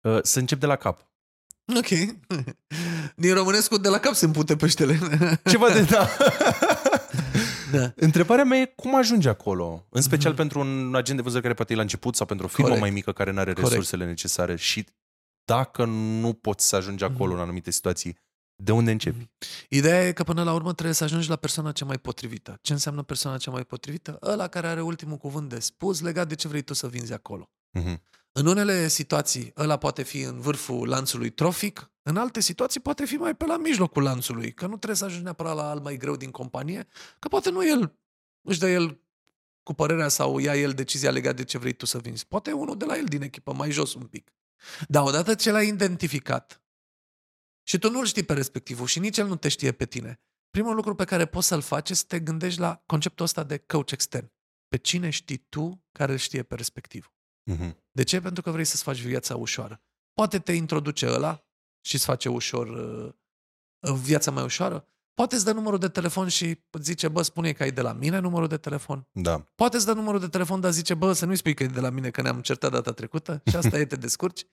[0.00, 1.10] Uh, să încep de la cap.
[1.76, 1.88] Ok.
[3.16, 4.98] Din românescu de la cap se împute peștele.
[5.50, 6.08] Ceva de da.
[7.72, 7.92] da.
[7.96, 9.86] Întrebarea mea e cum ajunge acolo?
[9.90, 10.36] În special uh-huh.
[10.36, 12.86] pentru un agent de vânzări care poate e la început sau pentru o firmă Corect.
[12.86, 14.08] mai mică care nu are resursele Corect.
[14.08, 14.86] necesare și
[15.44, 17.36] dacă nu poți să ajungi acolo uh-huh.
[17.36, 18.18] în anumite situații,
[18.64, 19.16] de unde începi?
[19.16, 19.30] Mhm.
[19.68, 22.58] Ideea e că până la urmă trebuie să ajungi la persoana cea mai potrivită.
[22.62, 24.18] Ce înseamnă persoana cea mai potrivită?
[24.22, 27.50] Ăla care are ultimul cuvânt de spus legat de ce vrei tu să vinzi acolo.
[27.78, 27.96] Uh-huh.
[28.32, 33.14] În unele situații, ăla poate fi în vârful lanțului trofic, în alte situații poate fi
[33.14, 36.16] mai pe la mijlocul lanțului, că nu trebuie să ajungi neapărat la al mai greu
[36.16, 36.86] din companie,
[37.18, 37.98] că poate nu el
[38.42, 39.00] își dă el
[39.62, 42.26] cu părerea sau ia el decizia legată de ce vrei tu să vinzi.
[42.26, 44.32] Poate unul de la el din echipă, mai jos un pic.
[44.88, 46.61] Dar odată ce l-ai identificat,
[47.72, 50.20] și tu nu-l știi pe respectivul și nici el nu te știe pe tine.
[50.50, 53.58] Primul lucru pe care poți să-l faci este să te gândești la conceptul ăsta de
[53.58, 54.32] coach extern.
[54.68, 57.12] Pe cine știi tu care îl știe pe respectivul.
[57.50, 57.74] Mm-hmm.
[57.90, 58.20] De ce?
[58.20, 59.82] Pentru că vrei să-ți faci viața ușoară.
[60.12, 61.44] Poate te introduce ăla
[61.80, 64.86] și îți face ușor uh, viața mai ușoară.
[65.14, 68.18] Poate îți dă numărul de telefon și zice, bă, spune că ai de la mine
[68.18, 69.08] numărul de telefon.
[69.12, 69.38] Da.
[69.54, 71.80] Poate îți dă numărul de telefon, dar zice, bă, să nu-i spui că e de
[71.80, 74.46] la mine, că ne-am certat data trecută și asta e, te descurci.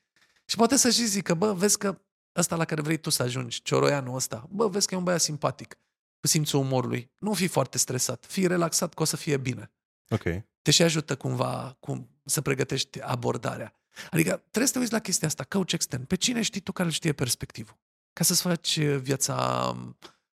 [0.45, 2.01] Și poate să și zică, bă, vezi că
[2.35, 5.21] ăsta la care vrei tu să ajungi, cioroianul ăsta, bă, vezi că e un băiat
[5.21, 5.79] simpatic,
[6.19, 7.11] cu simțul umorului.
[7.17, 9.71] Nu fi foarte stresat, fii relaxat că o să fie bine.
[10.09, 10.23] Ok.
[10.61, 13.73] Te și ajută cumva cum să pregătești abordarea.
[14.11, 16.03] Adică trebuie să te uiți la chestia asta, coach extern.
[16.03, 17.77] Pe cine știi tu care îl știe perspectivul?
[18.13, 19.35] Ca să-ți faci viața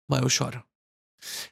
[0.05, 0.67] mai ușoară.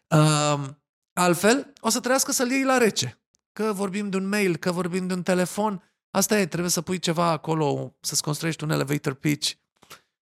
[0.08, 0.70] Uh,
[1.14, 3.22] altfel, o să trească să-l iei la rece.
[3.54, 7.00] Că vorbim de un mail, că vorbim de un telefon, asta e, trebuie să pui
[7.00, 9.54] ceva acolo, să-ți construiești un elevator pitch,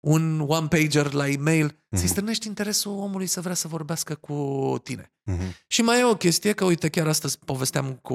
[0.03, 1.99] un one-pager la e-mail, mm-hmm.
[1.99, 5.13] să-i strânești interesul omului să vrea să vorbească cu tine.
[5.31, 5.67] Mm-hmm.
[5.67, 8.15] Și mai e o chestie, că uite, chiar astăzi povesteam cu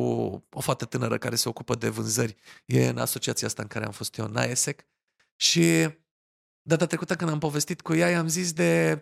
[0.50, 3.92] o fată tânără care se ocupă de vânzări, e în asociația asta în care am
[3.92, 4.86] fost eu, NAESEC,
[5.36, 5.90] și
[6.62, 9.02] data trecută când am povestit cu ea, i-am zis de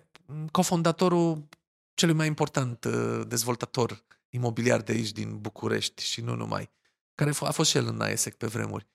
[0.52, 1.48] cofondatorul
[1.94, 6.72] celui mai important uh, dezvoltator imobiliar de aici, din București și nu numai,
[7.16, 8.88] care a fost și el în AESEC pe vremuri.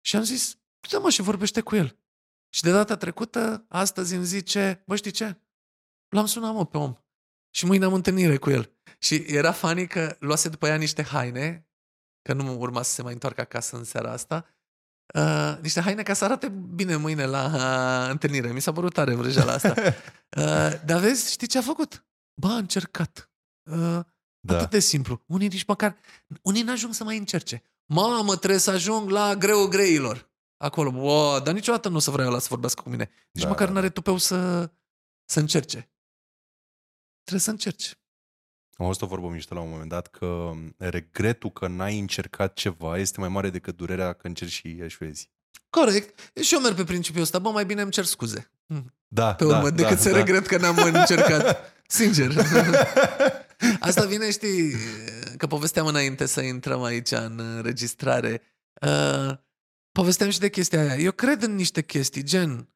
[0.00, 0.58] Și am zis,
[0.90, 1.98] du mă și vorbește cu el.
[2.48, 5.40] Și de data trecută, astăzi îmi zice, bă, știi ce?
[6.08, 6.94] L-am sunat, mă, pe om.
[7.50, 8.72] Și mâine am întâlnire cu el.
[8.98, 11.68] Și era fani că luase după ea niște haine,
[12.22, 14.46] că nu urma să se mai întoarcă acasă în seara asta,
[15.14, 18.52] uh, niște haine ca să arate bine mâine la uh, întâlnire.
[18.52, 19.74] Mi s-a părut tare vrăjeala asta.
[20.36, 22.06] Uh, dar vezi, știi ce a făcut?
[22.40, 23.30] Ba, a încercat.
[23.70, 24.00] Uh,
[24.40, 24.56] da.
[24.56, 25.22] Atât de simplu.
[25.26, 25.96] Unii nici măcar,
[26.42, 27.62] unii n-ajung să mai încerce.
[27.86, 30.25] Mamă, trebuie să ajung la greu greilor.
[30.56, 33.10] Acolo, wow, dar niciodată nu o să vreau la să vorbească cu mine.
[33.30, 33.92] Nici da, măcar da, n-are da.
[33.92, 34.70] tupeu să,
[35.24, 35.90] să încerce.
[37.22, 37.98] Trebuie să încerci.
[38.76, 42.98] Am auzit o vorbă mișto la un moment dat că regretul că n-ai încercat ceva
[42.98, 45.30] este mai mare decât durerea că încerci și eșuezi.
[45.70, 46.32] Corect.
[46.42, 47.38] Și eu merg pe principiul ăsta.
[47.38, 48.50] Bă, mai bine îmi cer scuze.
[48.66, 48.94] Hm.
[49.08, 50.16] Da, pe urmă, da, decât da, să da.
[50.16, 51.72] regret că n-am încercat.
[51.86, 52.30] Sincer.
[53.80, 54.74] Asta vine, știi,
[55.36, 58.42] că povesteam înainte să intrăm aici în înregistrare.
[58.80, 59.36] Uh,
[59.96, 60.96] povesteam și de chestia aia.
[60.96, 62.68] Eu cred în niște chestii, gen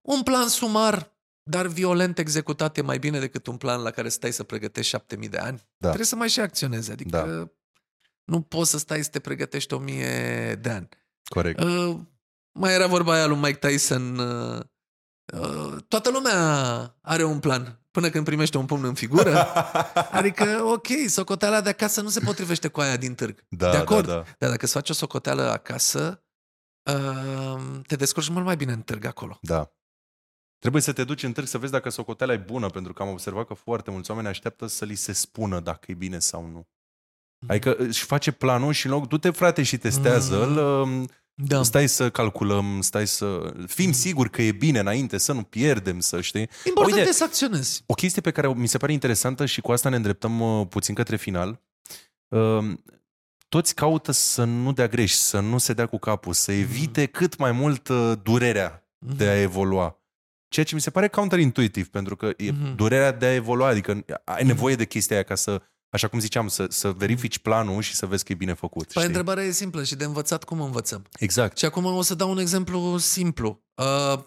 [0.00, 1.14] un plan sumar
[1.50, 5.16] dar violent executat e mai bine decât un plan la care stai să pregătești șapte
[5.16, 5.58] mii de ani.
[5.76, 5.86] Da.
[5.86, 6.90] Trebuie să mai și acționezi.
[6.90, 7.50] Adică da.
[8.24, 10.88] nu poți să stai să te pregătești o mie de ani.
[11.24, 11.60] Corect.
[11.60, 11.96] Uh,
[12.52, 14.18] mai era vorba aia lui Mike Tyson.
[14.18, 14.60] Uh,
[15.40, 16.38] uh, toată lumea
[17.00, 19.46] are un plan până când primește un pumn în figură.
[20.18, 23.44] adică, ok, socoteala de acasă nu se potrivește cu aia din târg.
[23.48, 24.06] Da, de acord.
[24.06, 24.24] Da, da.
[24.38, 26.23] Dar dacă îți faci o socoteală acasă,
[26.84, 29.38] uh, te descurci mult mai bine în târg acolo.
[29.42, 29.72] Da.
[30.58, 33.08] Trebuie să te duci în târg să vezi dacă socoteala e bună, pentru că am
[33.08, 36.68] observat că foarte mulți oameni așteaptă să li se spună dacă e bine sau nu.
[37.38, 37.48] Mm.
[37.50, 41.08] Adică își face planul și în loc, du-te frate și testează-l, mm.
[41.34, 41.62] da.
[41.62, 43.92] stai să calculăm, stai să fim mm.
[43.92, 46.48] siguri că e bine înainte, să nu pierdem, să știi.
[46.64, 47.82] Important Uite, să acționezi.
[47.86, 50.94] O chestie pe care mi se pare interesantă și cu asta ne îndreptăm uh, puțin
[50.94, 51.60] către final.
[53.54, 57.00] Uh, toți caută să nu dea greș, să nu se dea cu capul, să evite
[57.00, 57.06] mm.
[57.06, 59.16] cât mai mult uh, durerea mm.
[59.16, 59.98] de a evolua.
[60.48, 62.74] Ceea ce mi se pare counterintuitiv, pentru că e mm-hmm.
[62.74, 63.90] durerea de a evolua, adică
[64.24, 64.46] ai mhm.
[64.46, 68.06] nevoie de chestia aia ca să, așa cum ziceam, să, să verifici planul și să
[68.06, 68.92] vezi că e bine făcut.
[68.92, 71.06] Păi întrebarea e simplă și de învățat cum învățăm.
[71.18, 71.58] Exact.
[71.58, 73.64] Și acum o să dau un exemplu simplu.
[73.74, 74.22] Uh,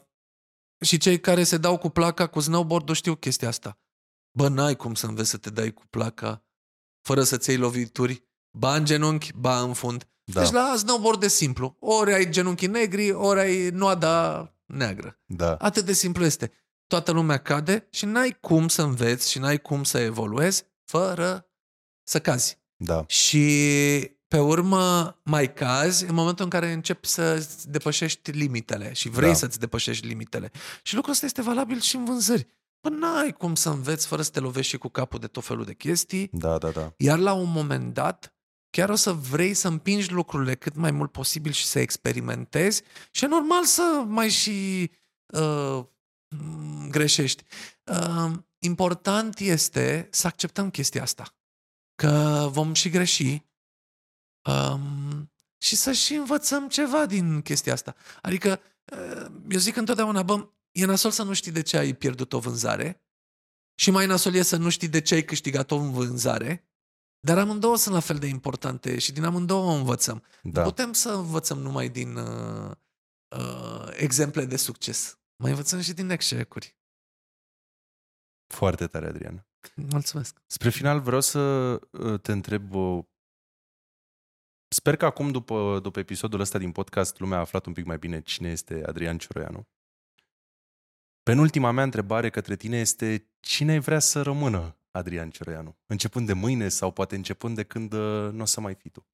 [0.85, 3.79] și cei care se dau cu placa cu snowboard știu chestia asta.
[4.37, 6.45] Bă, n-ai cum să înveți să te dai cu placa
[7.07, 8.26] fără să-ți iei lovituri,
[8.57, 10.07] ba în genunchi, ba în fund.
[10.23, 10.41] Da.
[10.41, 11.77] Deci la snowboard e simplu.
[11.79, 15.19] Ori ai genunchii negri, ori ai noada neagră.
[15.25, 15.55] Da.
[15.55, 16.51] Atât de simplu este.
[16.87, 21.49] Toată lumea cade și n-ai cum să înveți și n-ai cum să evoluezi fără
[22.03, 22.59] să cazi.
[22.75, 23.03] Da.
[23.07, 23.47] Și
[24.27, 29.35] pe urmă mai cazi în momentul în care începi să depășești limitele și vrei da.
[29.35, 30.51] să-ți depășești limitele.
[30.83, 32.47] Și lucrul ăsta este valabil și în vânzări.
[32.79, 35.65] Păi n-ai cum să înveți fără să te lovești și cu capul de tot felul
[35.65, 36.29] de chestii.
[36.31, 36.93] Da, da, da.
[36.97, 38.36] Iar la un moment dat,
[38.69, 43.23] chiar o să vrei să împingi lucrurile cât mai mult posibil și să experimentezi și
[43.23, 44.91] e normal să mai și
[45.33, 45.85] uh,
[46.89, 47.43] greșești.
[47.83, 51.37] Uh, important este să acceptăm chestia asta,
[51.95, 53.45] că vom și greși
[54.49, 57.95] um, și să și învățăm ceva din chestia asta.
[58.21, 62.33] Adică, uh, eu zic întotdeauna, bă, e nasol să nu știi de ce ai pierdut
[62.33, 63.01] o vânzare
[63.79, 66.67] și mai nasol e să nu știi de ce ai câștigat o vânzare
[67.19, 70.23] dar amândouă sunt la fel de importante și din amândouă învățăm.
[70.43, 70.61] Da.
[70.61, 72.71] Putem să învățăm numai din uh,
[73.37, 75.19] uh, exemple de succes.
[75.35, 76.77] Mai învățăm și din eșecuri.
[78.53, 79.47] Foarte tare, Adrian.
[79.75, 80.41] Mulțumesc.
[80.45, 81.39] Spre final vreau să
[81.91, 83.05] uh, te întreb o
[84.69, 87.97] Sper că acum, după, după episodul ăsta din podcast, lumea a aflat un pic mai
[87.97, 89.67] bine cine este Adrian Cioroianu.
[91.23, 95.77] Penultima mea întrebare către tine este cine vrea să rămână Adrian Cioroianu?
[95.85, 99.07] Începând de mâine sau poate începând de când uh, nu o să mai fii tu?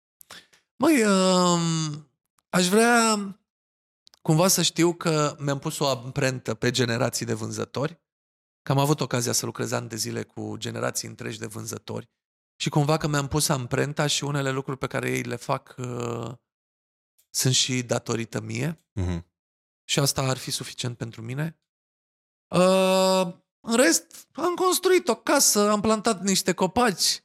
[0.75, 2.09] Măi, um,
[2.49, 3.17] aș vrea
[4.21, 8.01] cumva să știu că mi-am pus o amprentă pe generații de vânzători,
[8.61, 12.09] că am avut ocazia să lucrez ani de zile cu generații întregi de vânzători
[12.55, 16.31] și cumva că mi-am pus amprenta și unele lucruri pe care ei le fac uh,
[17.29, 18.85] sunt și datorită mie.
[19.01, 19.23] Uh-huh.
[19.83, 21.59] Și asta ar fi suficient pentru mine.
[22.47, 27.23] Uh, în rest, am construit o casă, am plantat niște copaci,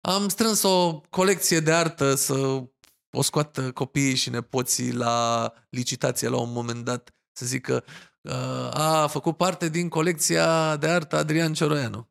[0.00, 2.62] am strâns o colecție de artă să
[3.10, 7.84] o scoată copiii și nepoții la licitație la un moment dat, să zică
[8.20, 12.08] uh, a făcut parte din colecția de artă Adrian Cioroianu.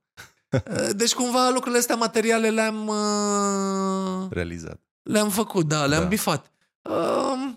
[0.52, 2.88] Uh, deci cumva lucrurile astea materiale le-am...
[2.88, 4.82] Uh, Realizat.
[5.02, 6.08] Le-am făcut, da, le-am da.
[6.08, 6.52] bifat.
[6.82, 7.54] Uh,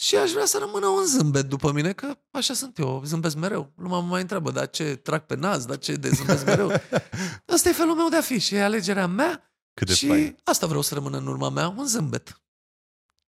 [0.00, 3.72] și aș vrea să rămână un zâmbet după mine, că așa sunt eu, zâmbesc mereu.
[3.76, 6.68] Lumea mă mai întreabă, dar ce trag pe nas, dar ce de zâmbesc mereu.
[7.54, 10.36] Asta e felul meu de a fi și e alegerea mea Cât de și fain.
[10.44, 12.40] asta vreau să rămână în urma mea, un zâmbet.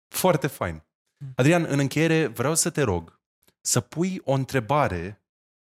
[0.08, 0.84] Foarte fain.
[1.36, 3.20] Adrian, în încheiere vreau să te rog
[3.62, 5.21] să pui o întrebare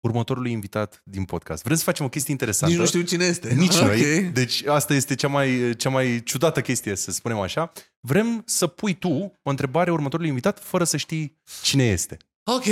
[0.00, 1.62] următorului invitat din podcast.
[1.62, 2.74] Vrem să facem o chestie interesantă.
[2.74, 3.54] Nici nu știu cine este.
[3.54, 3.86] Nici okay.
[3.86, 4.22] noi.
[4.22, 7.72] Deci asta este cea mai, cea mai ciudată chestie, să spunem așa.
[8.00, 12.16] Vrem să pui tu o întrebare următorului invitat fără să știi cine este.
[12.44, 12.64] Ok.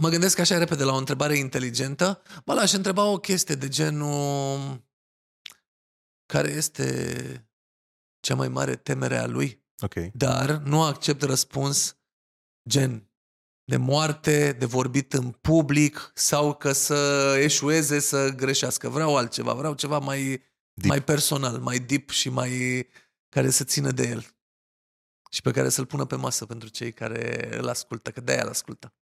[0.00, 2.22] Mă gândesc așa repede la o întrebare inteligentă.
[2.44, 4.88] Mă l-aș întreba o chestie de genul...
[6.26, 7.48] Care este
[8.20, 9.64] cea mai mare temere a lui?
[9.80, 9.94] Ok.
[10.12, 11.98] Dar nu accept răspuns
[12.68, 13.09] gen
[13.70, 18.88] de moarte, de vorbit în public sau că să eșueze, să greșească.
[18.88, 20.88] Vreau altceva, vreau ceva mai, deep.
[20.88, 22.86] mai personal, mai deep și mai
[23.28, 24.26] care să țină de el.
[25.30, 28.48] Și pe care să-l pună pe masă pentru cei care îl ascultă, că de-aia îl
[28.48, 28.92] ascultă.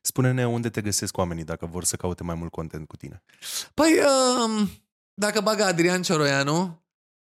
[0.00, 3.22] Spune-ne unde te găsesc oamenii dacă vor să caute mai mult content cu tine.
[3.74, 3.98] Păi,
[4.44, 4.70] um,
[5.14, 6.82] dacă bagă Adrian Cioroianu,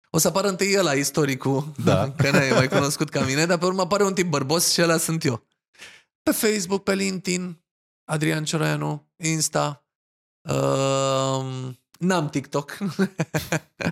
[0.09, 2.11] o să apară întâi ăla, istoricul, da.
[2.17, 4.97] că n-ai mai cunoscut ca mine, dar pe urmă apare un tip bărbos și ăla
[4.97, 5.46] sunt eu.
[6.27, 7.63] Pe Facebook, pe LinkedIn,
[8.09, 9.87] Adrian Cioroianu, Insta,
[10.49, 12.77] uh, n-am TikTok,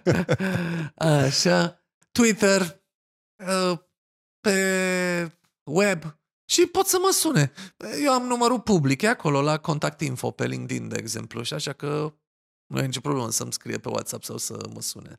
[0.95, 2.83] așa, Twitter,
[3.45, 3.79] uh,
[4.39, 6.19] pe web
[6.49, 7.51] și pot să mă sune.
[8.03, 11.73] Eu am numărul public, e acolo la contact info pe LinkedIn, de exemplu, și așa
[11.73, 12.13] că
[12.65, 15.15] nu e nicio problemă să-mi scrie pe WhatsApp sau să mă sune.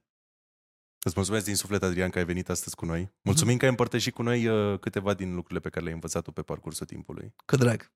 [1.06, 3.12] Îți mulțumesc din suflet, Adrian, că ai venit astăzi cu noi.
[3.22, 3.58] Mulțumim mm-hmm.
[3.58, 6.42] că ai împărtășit cu noi uh, câteva din lucrurile pe care le-ai învățat tu pe
[6.42, 7.34] parcursul timpului.
[7.44, 7.92] Că drag!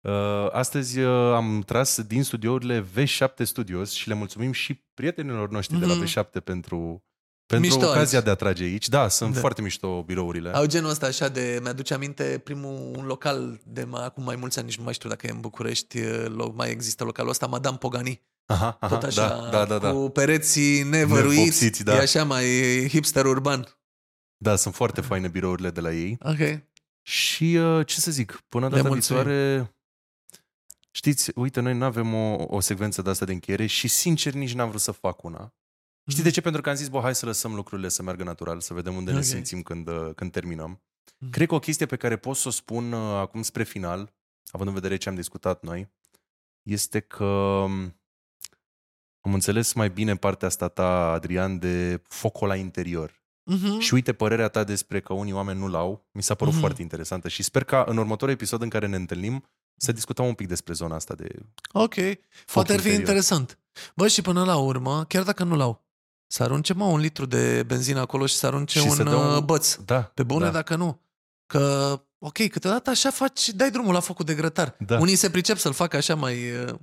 [0.00, 5.76] Uh, astăzi uh, am tras din studiourile V7 Studios și le mulțumim și prietenilor noștri
[5.76, 5.80] mm-hmm.
[5.80, 6.04] de la mhm.
[6.04, 7.04] V7 pentru,
[7.46, 8.26] pentru mișto ocazia aici.
[8.26, 8.88] de a trage aici.
[8.88, 9.40] Da, sunt da.
[9.40, 10.50] foarte mișto birourile.
[10.50, 11.58] Au genul ăsta așa de...
[11.62, 15.08] Mi-aduce aminte primul un local de mai, acum mai mulți ani, nici nu mai știu
[15.08, 15.98] dacă e în București,
[16.52, 18.22] mai există localul ăsta, Madame Pogani.
[18.46, 19.92] Aha, aha, tot așa, da, da, da, da.
[19.92, 21.94] cu pereții nevăruiți, da.
[21.94, 22.44] e așa mai
[22.88, 23.78] hipster urban.
[24.36, 26.18] Da, sunt foarte faine birourile de la ei.
[26.20, 26.62] Ok.
[27.02, 29.72] Și uh, ce să zic, până data viitoare,
[30.90, 34.54] știți, uite, noi nu avem o, o secvență de asta de încheiere și sincer nici
[34.54, 35.48] n-am vrut să fac una.
[35.48, 36.10] Mm-hmm.
[36.10, 36.40] Știți de ce?
[36.40, 39.10] Pentru că am zis, bă, hai să lăsăm lucrurile să meargă natural, să vedem unde
[39.10, 39.22] okay.
[39.22, 40.80] ne simțim când, uh, când terminăm.
[40.80, 41.30] Mm-hmm.
[41.30, 44.14] Cred că o chestie pe care pot să o spun uh, acum spre final,
[44.50, 45.88] având în vedere ce am discutat noi,
[46.62, 48.00] este că um,
[49.26, 53.10] am înțeles mai bine partea asta ta, Adrian, de focul la interior.
[53.10, 53.78] Uh-huh.
[53.78, 56.58] Și uite părerea ta despre că unii oameni nu-l au, mi s-a părut uh-huh.
[56.58, 59.44] foarte interesantă și sper ca în următorul episod în care ne întâlnim
[59.76, 61.28] să discutăm un pic despre zona asta de
[61.72, 61.94] Ok,
[62.52, 63.58] poate ar fi interesant.
[63.94, 65.84] Bă, și până la urmă, chiar dacă nu-l au,
[66.26, 69.36] să arunce mă un litru de benzină acolo și să arunce și un, să un
[69.36, 69.74] uh, băț.
[69.74, 70.50] Da, Pe bune da.
[70.50, 71.00] dacă nu.
[71.46, 74.76] Că, ok, câteodată așa faci, dai drumul la focul de grătar.
[74.78, 74.98] Da.
[74.98, 76.74] Unii se pricep să-l facă așa mai uh,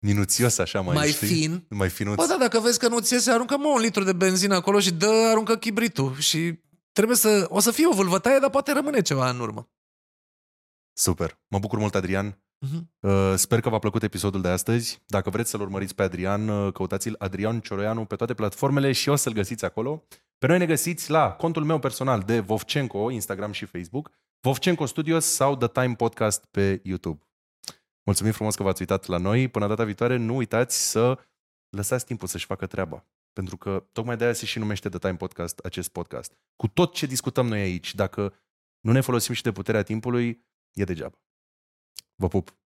[0.00, 1.26] Minuțios așa mai, mai știi?
[1.26, 1.64] fin.
[1.68, 2.16] Mai finuț.
[2.16, 4.92] Bă, da, dacă vezi că nu-ți iese, aruncă mă un litru de benzină acolo și
[4.92, 6.16] dă, aruncă chibritul.
[6.18, 6.58] Și
[6.92, 9.70] trebuie să, o să fie o vâlvătaie, dar poate rămâne ceva în urmă.
[10.92, 11.40] Super.
[11.48, 12.42] Mă bucur mult, Adrian.
[12.66, 13.34] Uh-huh.
[13.34, 15.02] Sper că v-a plăcut episodul de astăzi.
[15.06, 19.16] Dacă vreți să-l urmăriți pe Adrian, uh, căutați-l Adrian Cioroianu pe toate platformele și o
[19.16, 20.04] să-l găsiți acolo.
[20.38, 24.10] Pe noi ne găsiți la contul meu personal de Vovcenco, Instagram și Facebook,
[24.40, 27.29] Vovcenco Studios sau The Time Podcast pe YouTube.
[28.04, 29.48] Mulțumim frumos că v-ați uitat la noi.
[29.48, 31.18] Până data viitoare, nu uitați să
[31.68, 33.06] lăsați timpul să-și facă treaba.
[33.32, 36.38] Pentru că tocmai de aia se și numește The Time Podcast acest podcast.
[36.56, 38.34] Cu tot ce discutăm noi aici, dacă
[38.80, 41.22] nu ne folosim și de puterea timpului, e degeaba.
[42.14, 42.59] Vă pup!